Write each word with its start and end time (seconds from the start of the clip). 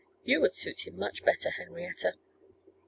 You 0.23 0.41
would 0.41 0.55
suit 0.55 0.87
him 0.87 0.97
much 0.97 1.23
better, 1.23 1.51
Henrietta. 1.51 2.15